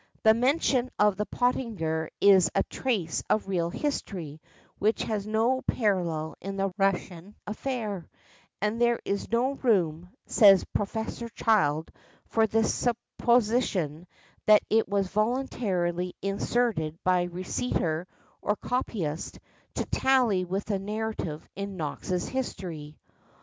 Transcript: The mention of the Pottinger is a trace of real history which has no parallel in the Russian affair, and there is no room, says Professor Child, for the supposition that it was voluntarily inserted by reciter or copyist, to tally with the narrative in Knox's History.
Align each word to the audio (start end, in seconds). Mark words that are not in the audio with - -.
The 0.23 0.33
mention 0.33 0.89
of 0.97 1.15
the 1.15 1.27
Pottinger 1.27 2.09
is 2.19 2.49
a 2.55 2.63
trace 2.63 3.21
of 3.29 3.47
real 3.47 3.69
history 3.69 4.41
which 4.79 5.03
has 5.03 5.27
no 5.27 5.61
parallel 5.61 6.33
in 6.41 6.57
the 6.57 6.73
Russian 6.75 7.35
affair, 7.45 8.09
and 8.59 8.81
there 8.81 8.99
is 9.05 9.31
no 9.31 9.51
room, 9.53 10.09
says 10.25 10.63
Professor 10.63 11.29
Child, 11.29 11.91
for 12.25 12.47
the 12.47 12.63
supposition 12.63 14.07
that 14.47 14.63
it 14.71 14.89
was 14.89 15.05
voluntarily 15.09 16.15
inserted 16.23 16.97
by 17.03 17.25
reciter 17.25 18.07
or 18.41 18.55
copyist, 18.55 19.37
to 19.75 19.85
tally 19.85 20.45
with 20.45 20.65
the 20.65 20.79
narrative 20.79 21.47
in 21.55 21.77
Knox's 21.77 22.27
History. 22.27 22.97